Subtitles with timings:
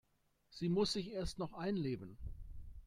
[0.49, 2.17] Sie muss sich erst noch einleben.